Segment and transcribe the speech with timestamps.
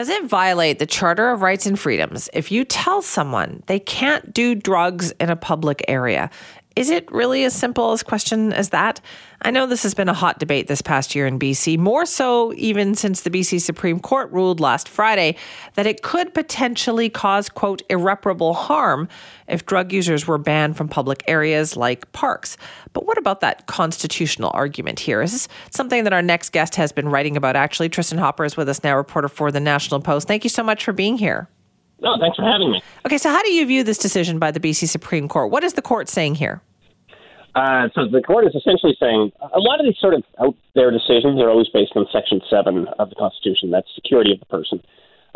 [0.00, 4.32] Does it violate the Charter of Rights and Freedoms if you tell someone they can't
[4.32, 6.30] do drugs in a public area?
[6.76, 9.00] Is it really as simple as question as that?
[9.42, 12.52] I know this has been a hot debate this past year in BC, more so
[12.54, 15.36] even since the BC Supreme Court ruled last Friday
[15.74, 19.08] that it could potentially cause, quote, irreparable harm
[19.48, 22.56] if drug users were banned from public areas like parks.
[22.92, 25.22] But what about that constitutional argument here?
[25.22, 27.88] Is this something that our next guest has been writing about, actually?
[27.88, 30.28] Tristin Hopper is with us now, reporter for the National Post.
[30.28, 31.48] Thank you so much for being here.
[32.02, 32.82] No, thanks for having me.
[33.04, 35.50] Okay, so how do you view this decision by the BC Supreme Court?
[35.50, 36.62] What is the court saying here?
[37.54, 40.90] Uh, so the court is essentially saying a lot of these sort of out there
[40.90, 43.70] decisions are always based on Section 7 of the Constitution.
[43.70, 44.80] That's security of the person.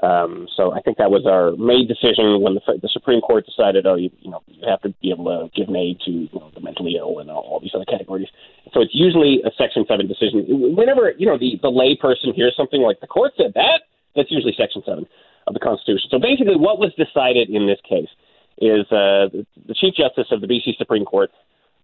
[0.02, 3.86] Um, so I think that was our main decision when the, the Supreme Court decided,
[3.86, 6.28] oh, you, you know, you have to be able to give an aid to you
[6.34, 8.28] know, the mentally ill and all, all these other categories.
[8.72, 10.44] So it's usually a Section 7 decision.
[10.74, 14.30] Whenever, you know, the, the lay person hears something like the court said that, that's
[14.30, 15.06] usually Section 7
[15.46, 16.08] of the Constitution.
[16.10, 18.10] So basically what was decided in this case
[18.58, 21.31] is uh, the Chief Justice of the BC Supreme Court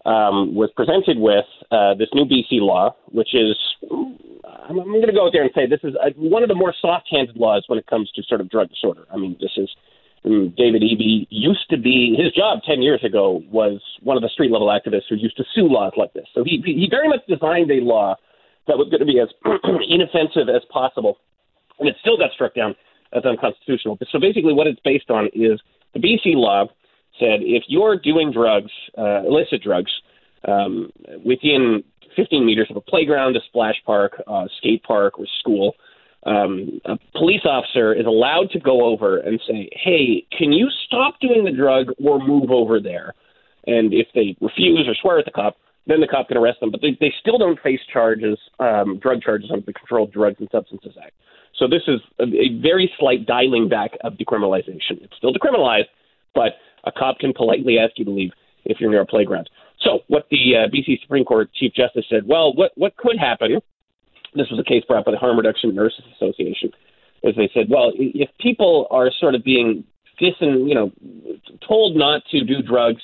[0.07, 3.57] um, was presented with uh, this new BC law, which is,
[3.91, 6.55] I'm, I'm going to go out there and say this is uh, one of the
[6.55, 9.05] more soft-handed laws when it comes to sort of drug disorder.
[9.13, 9.69] I mean, this is
[10.25, 14.29] um, David Eby used to be his job ten years ago was one of the
[14.29, 16.27] street level activists who used to sue laws like this.
[16.35, 18.17] So he he very much designed a law
[18.67, 19.29] that was going to be as
[19.89, 21.19] inoffensive as possible,
[21.79, 22.75] and it still got struck down
[23.13, 23.99] as unconstitutional.
[24.11, 25.61] So basically, what it's based on is
[25.95, 26.67] the BC law
[27.21, 29.93] said if you're doing drugs, uh, illicit drugs,
[30.49, 30.91] um,
[31.25, 31.85] within
[32.17, 35.75] 15 meters of a playground, a splash park, a skate park, or school,
[36.25, 41.21] um, a police officer is allowed to go over and say, "Hey, can you stop
[41.21, 43.15] doing the drug or move over there?"
[43.67, 46.71] And if they refuse or swear at the cop, then the cop can arrest them.
[46.71, 50.49] But they, they still don't face charges, um, drug charges under the Controlled Drugs and
[50.53, 51.15] Substances Act.
[51.57, 55.03] So this is a, a very slight dialing back of decriminalization.
[55.03, 55.89] It's still decriminalized,
[56.35, 58.33] but a cop can politely ask you to leave
[58.65, 59.49] if you're near a playground.
[59.81, 63.61] So what the uh, BC Supreme Court Chief Justice said, well, what what could happen?
[64.35, 66.71] This was a case brought by the Harm Reduction Nurses Association,
[67.23, 69.85] is they said, well, if people are sort of being
[70.19, 70.93] dis you know
[71.67, 73.03] told not to do drugs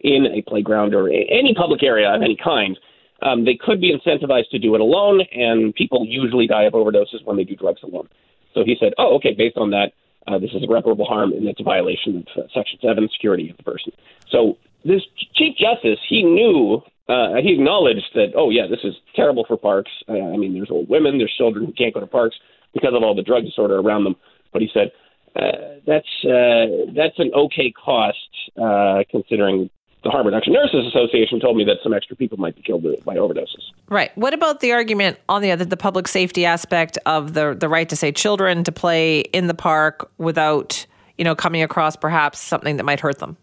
[0.00, 2.78] in a playground or any public area of any kind,
[3.22, 7.24] um, they could be incentivized to do it alone, and people usually die of overdoses
[7.24, 8.08] when they do drugs alone.
[8.52, 9.92] So he said, oh, okay, based on that,
[10.26, 13.56] uh, this is irreparable harm, and it's a violation of uh, Section 7, security of
[13.56, 13.92] the person.
[14.30, 15.02] So this
[15.34, 19.90] Chief Justice, he knew, uh, he acknowledged that, oh, yeah, this is terrible for parks.
[20.08, 22.36] Uh, I mean, there's old women, there's children who can't go to parks
[22.72, 24.16] because of all the drug disorder around them.
[24.52, 24.92] But he said,
[25.36, 28.16] uh, that's uh, that's an okay cost
[28.60, 29.68] uh, considering
[30.04, 33.16] the Harm Reduction Nurses Association told me that some extra people might be killed by
[33.16, 33.62] overdoses.
[33.88, 34.16] Right.
[34.16, 37.88] What about the argument on the other, the public safety aspect of the the right
[37.88, 42.76] to say children to play in the park without, you know, coming across perhaps something
[42.76, 43.36] that might hurt them?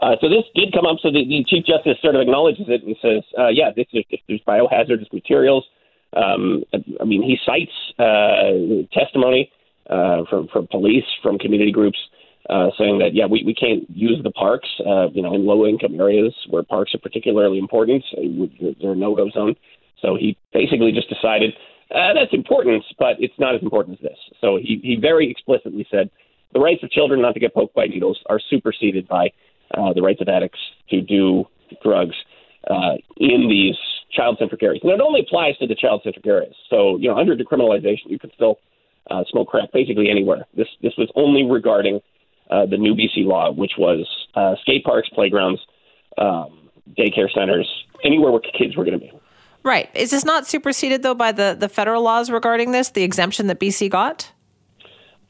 [0.00, 0.96] Uh, so this did come up.
[1.02, 4.04] So the, the Chief Justice sort of acknowledges it and says, uh, "Yeah, this is,
[4.26, 5.64] there's biohazardous materials."
[6.16, 6.64] Um,
[7.00, 9.52] I mean, he cites uh, testimony
[9.90, 11.98] uh, from from police, from community groups
[12.50, 15.66] uh, saying that yeah, we, we can't use the parks, uh, you know, in low
[15.66, 18.04] income areas where parks are particularly important.
[18.80, 19.54] They're no go zone.
[20.02, 21.54] So he basically just decided
[21.90, 24.18] uh, that's important, but it's not as important as this.
[24.40, 26.10] So he he very explicitly said
[26.52, 29.28] the rights of children not to get poked by needles are superseded by
[29.72, 30.58] uh, the rights of addicts
[30.90, 31.44] to do
[31.82, 32.14] drugs
[32.70, 33.76] uh, in these
[34.12, 34.80] child centric areas.
[34.82, 36.54] And it only applies to the child centric areas.
[36.68, 38.58] So you know, under decriminalization, you could still
[39.30, 40.46] smoke crack basically anywhere.
[40.54, 42.00] This this was only regarding
[42.50, 45.60] uh, the new BC law, which was uh, skate parks, playgrounds,
[46.18, 47.68] um, daycare centers,
[48.04, 49.12] anywhere where kids were going to be.
[49.62, 49.88] Right.
[49.94, 52.90] Is this not superseded though by the the federal laws regarding this?
[52.90, 54.30] The exemption that BC got.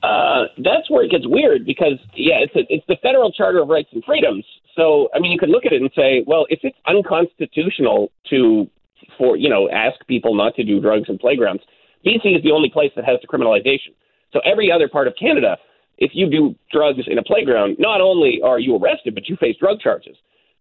[0.03, 3.69] Uh, that's where it gets weird because yeah, it's a, it's the federal charter of
[3.69, 4.45] rights and freedoms.
[4.75, 8.69] So I mean, you could look at it and say, well, if it's unconstitutional to
[9.17, 11.63] for you know ask people not to do drugs in playgrounds,
[12.05, 13.95] BC is the only place that has decriminalization.
[14.33, 15.57] So every other part of Canada
[15.99, 19.57] if you do drugs in a playground, not only are you arrested, but you face
[19.59, 20.17] drug charges.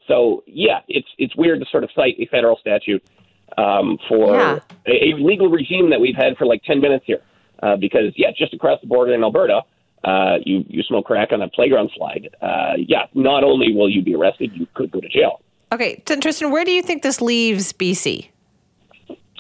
[0.08, 3.04] So yeah, it's it's weird to sort of cite a federal statute
[3.58, 4.60] um, for yeah.
[4.88, 7.22] a, a, legal regime that we've had for like ten minutes here,
[7.62, 9.62] uh, because yeah, just across the border in Alberta,
[10.04, 12.30] uh, you you smoke crack on a playground slide.
[12.42, 15.42] Uh, yeah, not only will you be arrested, you could go to jail.
[15.72, 18.30] Okay, Tristin, where do you think this leaves BC?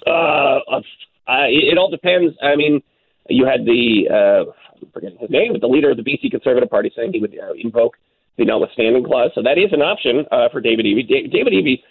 [0.07, 0.81] Uh, uh,
[1.27, 2.35] it, it all depends.
[2.41, 2.81] I mean,
[3.29, 4.51] you had the uh,
[4.85, 7.35] I'm forgetting his name, but the leader of the BC Conservative Party saying he would
[7.37, 7.97] uh, invoke
[8.37, 9.31] the notwithstanding clause.
[9.35, 11.07] So that is an option uh, for David Eby.
[11.31, 11.81] David Eby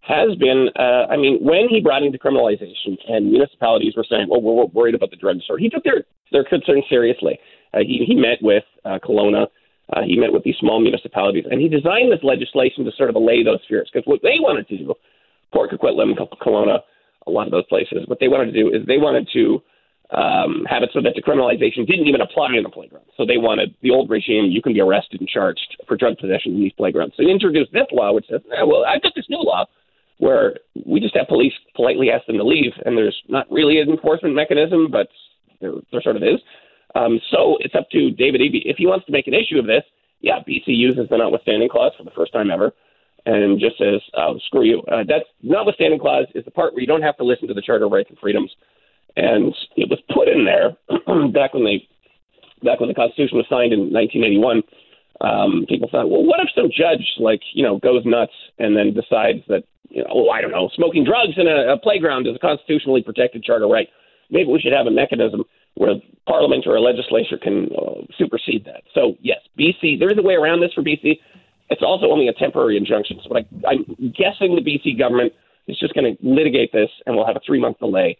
[0.00, 4.38] has been, uh, I mean, when he brought in decriminalization and municipalities were saying, "Oh,
[4.38, 7.38] we're worried about the drugstore," he took their their concerns seriously.
[7.74, 9.48] Uh, he he met with uh, Kelowna.
[9.92, 13.16] Uh, he met with these small municipalities, and he designed this legislation to sort of
[13.16, 13.88] allay those fears.
[13.92, 14.94] Because what they wanted to do,
[15.52, 16.12] Port Coquitlam,
[16.42, 16.80] Kelowna,
[17.26, 19.62] a lot of those places, what they wanted to do is they wanted to
[20.10, 23.04] um, have it so that decriminalization didn't even apply in the playground.
[23.16, 26.54] So they wanted the old regime, you can be arrested and charged for drug possession
[26.54, 27.14] in these playgrounds.
[27.16, 29.66] So they introduced this law, which says, eh, well, I've got this new law
[30.18, 30.56] where
[30.86, 34.34] we just have police politely ask them to leave, and there's not really an enforcement
[34.34, 35.08] mechanism, but
[35.60, 36.40] there, there sort of is.
[36.94, 38.62] Um, so it's up to David Eby.
[38.64, 39.84] If he wants to make an issue of this,
[40.20, 42.72] yeah, BC uses the notwithstanding clause for the first time ever
[43.26, 44.82] and just says, oh, screw you.
[44.90, 47.62] Uh, that notwithstanding clause is the part where you don't have to listen to the
[47.62, 48.50] Charter of Rights and Freedoms.
[49.18, 50.78] And it was put in there
[51.34, 51.88] back when they
[52.62, 54.62] back when the Constitution was signed in 1981.
[55.20, 58.94] Um, people thought, well, what if some judge like you know goes nuts and then
[58.94, 62.36] decides that you know, oh, I don't know, smoking drugs in a, a playground is
[62.36, 63.88] a constitutionally protected charter right.
[64.30, 65.42] Maybe we should have a mechanism
[65.74, 65.94] where
[66.28, 68.82] Parliament or a legislature can uh, supersede that.
[68.94, 69.98] So yes, BC.
[69.98, 71.18] There is a way around this for BC.
[71.70, 73.18] It's also only a temporary injunction.
[73.26, 75.32] So I, I'm guessing the BC government
[75.66, 78.16] is just going to litigate this, and we'll have a three month delay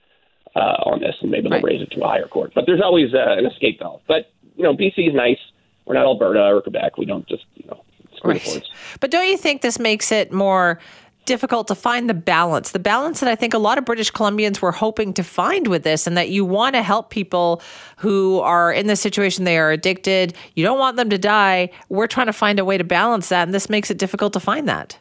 [0.55, 1.65] uh, on this, and maybe they'll right.
[1.65, 2.53] raise it to a higher court.
[2.55, 4.01] But there's always uh, an escape valve.
[4.07, 5.39] But you know, BC is nice.
[5.85, 6.99] We're not Alberta or Quebec.
[6.99, 7.83] We don't just you know.
[8.25, 8.63] Right.
[8.99, 10.81] But don't you think this makes it more
[11.29, 14.63] difficult to find the balance, the balance that I think a lot of British Columbians
[14.63, 17.63] were hoping to find with this, and that you want to help people
[17.99, 21.71] who are in this situation, they are addicted, you don't want them to die.
[21.91, 24.41] We're trying to find a way to balance that, and this makes it difficult to
[24.41, 24.99] find that.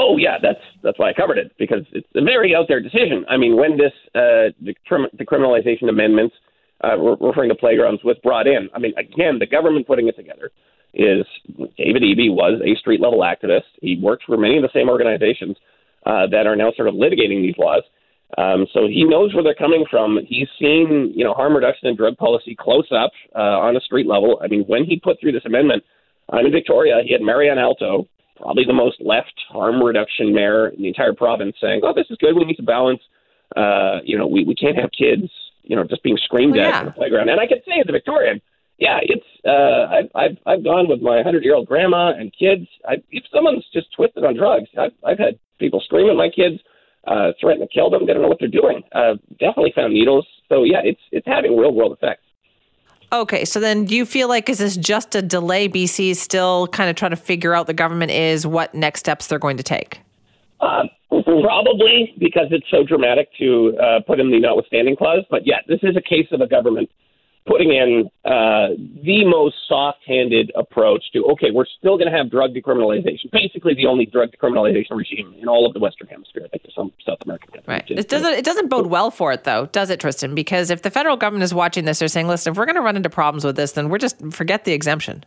[0.00, 3.26] Oh yeah, that's that's why I covered it because it's a very out there decision.
[3.28, 4.48] I mean, when this uh,
[5.20, 6.34] decriminalization amendments,
[6.82, 10.50] uh, referring to playgrounds, was brought in, I mean, again, the government putting it together
[10.94, 11.26] is
[11.76, 13.68] David Eby was a street level activist.
[13.82, 15.56] He worked for many of the same organizations
[16.06, 17.82] uh, that are now sort of litigating these laws.
[18.38, 20.18] Um, so he knows where they're coming from.
[20.26, 24.06] He's seen, you know, harm reduction and drug policy close up uh, on a street
[24.06, 24.40] level.
[24.42, 25.82] I mean, when he put through this amendment,
[26.30, 27.02] I'm in Victoria.
[27.04, 28.08] He had Marianne Alto,
[28.40, 32.16] probably the most left harm reduction mayor in the entire province, saying, "Oh, this is
[32.18, 32.34] good.
[32.36, 33.00] We need to balance.
[33.56, 35.30] Uh, you know, we we can't have kids,
[35.62, 36.80] you know, just being screamed well, at yeah.
[36.80, 38.40] in the playground." And I could say as a Victorian,
[38.78, 42.66] yeah, it's uh, I've, I've I've gone with my hundred year old grandma and kids.
[42.88, 46.60] I, if someone's just twisted on drugs, I've I've had people scream at my kids,
[47.06, 48.06] uh, threaten to kill them.
[48.06, 48.82] They don't know what they're doing.
[48.92, 50.26] Uh, definitely found needles.
[50.48, 52.24] So yeah, it's it's having real world effects.
[53.12, 55.68] Okay, so then do you feel like is this just a delay?
[55.68, 59.26] BC is still kind of trying to figure out the government is what next steps
[59.26, 60.00] they're going to take.
[60.60, 65.24] Uh, probably because it's so dramatic to uh, put in the notwithstanding clause.
[65.28, 66.88] But yeah, this is a case of a government
[67.46, 68.68] putting in uh,
[69.02, 73.86] the most soft-handed approach to okay, we're still going to have drug decriminalization, basically the
[73.86, 76.42] only drug decriminalization regime in all of the Western Hemisphere.
[76.44, 77.68] I think there's some South American countries.
[77.68, 77.90] Right.
[77.90, 78.34] It doesn't.
[78.34, 80.34] It doesn't bode well for it, though, does it, Tristin?
[80.34, 82.82] Because if the federal government is watching this, they're saying, "Listen, if we're going to
[82.82, 85.24] run into problems with this, then we're just forget the exemption."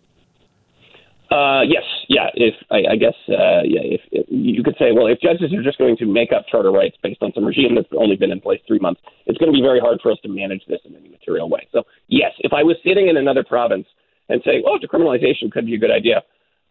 [1.34, 2.30] Uh, yes, yeah.
[2.36, 3.82] If I, I guess, uh, yeah.
[3.82, 6.72] If, if, you could say, well, if judges are just going to make up charter
[6.72, 9.56] rights based on some regime that's only been in place three months, it's going to
[9.56, 11.68] be very hard for us to manage this in any material way.
[11.72, 11.84] So,
[12.54, 13.88] if I was sitting in another province
[14.30, 16.24] and saying, "Oh, decriminalization could be a good idea,"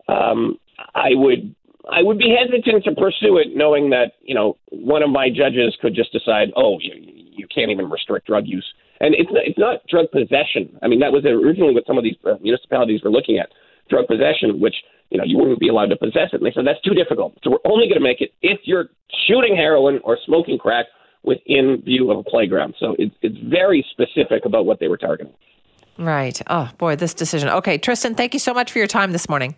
[0.08, 0.58] um,
[0.94, 1.54] I would
[1.90, 5.76] I would be hesitant to pursue it, knowing that you know one of my judges
[5.80, 8.66] could just decide, "Oh, you, you can't even restrict drug use."
[9.00, 10.78] And it's not, it's not drug possession.
[10.82, 13.50] I mean, that was originally what some of these uh, municipalities were looking at
[13.90, 14.76] drug possession, which
[15.10, 16.38] you know you wouldn't be allowed to possess it.
[16.38, 17.34] And they said that's too difficult.
[17.42, 18.90] So we're only going to make it if you're
[19.26, 20.86] shooting heroin or smoking crack
[21.24, 22.74] within view of a playground.
[22.78, 25.32] So it, it's very specific about what they were targeting.
[25.98, 26.40] Right.
[26.48, 27.48] Oh boy, this decision.
[27.48, 29.54] Okay, Tristin, thank you so much for your time this morning.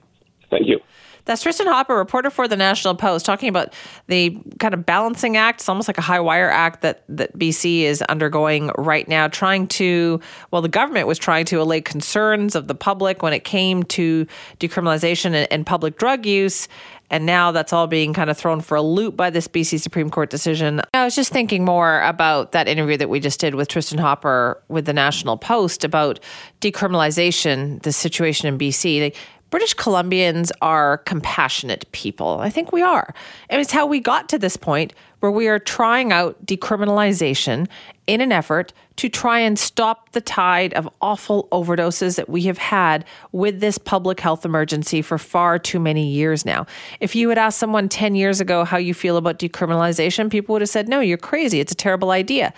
[0.50, 0.80] Thank you.
[1.26, 3.72] That's Tristin Hopper, reporter for the National Post, talking about
[4.08, 5.60] the kind of balancing act.
[5.60, 9.66] It's almost like a high wire act that, that BC is undergoing right now, trying
[9.68, 13.84] to, well, the government was trying to allay concerns of the public when it came
[13.84, 14.26] to
[14.60, 16.68] decriminalization and, and public drug use.
[17.11, 20.11] And now that's all being kind of thrown for a loop by this BC Supreme
[20.11, 20.80] Court decision.
[20.94, 24.62] I was just thinking more about that interview that we just did with Tristin Hopper
[24.68, 26.18] with the National Post about
[26.61, 29.14] decriminalization, the situation in BC.
[29.50, 32.40] British Columbians are compassionate people.
[32.40, 33.14] I think we are.
[33.49, 37.68] And it's how we got to this point where we are trying out decriminalization
[38.06, 42.58] in an effort to try and stop the tide of awful overdoses that we have
[42.58, 46.66] had with this public health emergency for far too many years now.
[47.00, 50.62] If you had asked someone 10 years ago how you feel about decriminalization, people would
[50.62, 51.61] have said, no, you're crazy.
[51.61, 52.52] It's a terrible idea.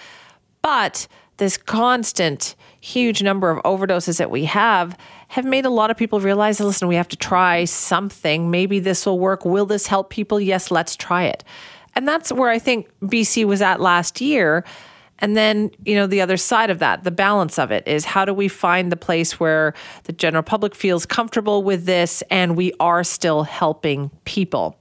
[0.62, 4.96] But this constant, huge number of overdoses that we have
[5.28, 8.50] have made a lot of people realize listen, we have to try something.
[8.50, 9.44] Maybe this will work.
[9.44, 10.40] Will this help people?
[10.40, 11.44] Yes, let's try it.
[11.94, 14.64] And that's where I think BC was at last year.
[15.18, 18.24] And then, you know, the other side of that, the balance of it is how
[18.24, 22.72] do we find the place where the general public feels comfortable with this and we
[22.80, 24.78] are still helping people?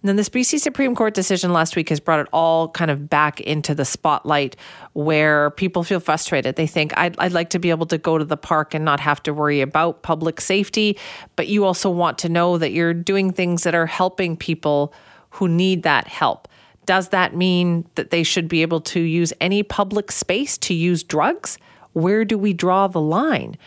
[0.00, 3.10] And then this BC Supreme Court decision last week has brought it all kind of
[3.10, 4.54] back into the spotlight
[4.92, 6.54] where people feel frustrated.
[6.54, 9.00] They think, I'd, I'd like to be able to go to the park and not
[9.00, 10.96] have to worry about public safety,
[11.34, 14.94] but you also want to know that you're doing things that are helping people
[15.30, 16.46] who need that help.
[16.88, 21.02] Does that mean that they should be able to use any public space to use
[21.02, 21.58] drugs?
[21.92, 23.58] Where do we draw the line?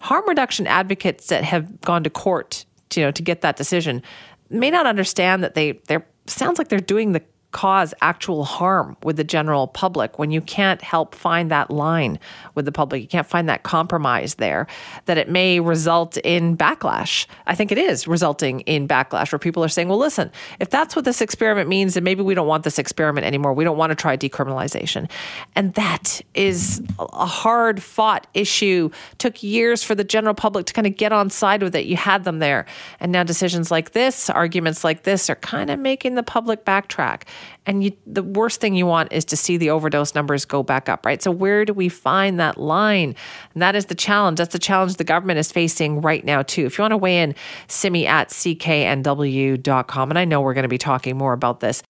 [0.00, 4.02] Harm reduction advocates that have gone to court to, you know, to get that decision
[4.50, 7.22] may not understand that they they sounds like they're doing the
[7.56, 12.18] cause actual harm with the general public when you can't help find that line
[12.54, 13.00] with the public.
[13.00, 14.66] You can't find that compromise there,
[15.06, 17.26] that it may result in backlash.
[17.46, 20.94] I think it is resulting in backlash where people are saying, well, listen, if that's
[20.94, 23.54] what this experiment means, then maybe we don't want this experiment anymore.
[23.54, 25.10] We don't want to try decriminalization.
[25.54, 28.90] And that is a hard fought issue.
[29.16, 31.86] Took years for the general public to kind of get on side with it.
[31.86, 32.66] You had them there.
[33.00, 37.22] And now decisions like this, arguments like this, are kind of making the public backtrack.
[37.66, 40.88] And you, the worst thing you want is to see the overdose numbers go back
[40.88, 41.22] up, right?
[41.22, 43.14] So, where do we find that line?
[43.54, 44.38] And that is the challenge.
[44.38, 46.66] That's the challenge the government is facing right now, too.
[46.66, 47.34] If you want to weigh in,
[47.68, 50.10] simi at cknw.com.
[50.10, 51.82] And I know we're going to be talking more about this.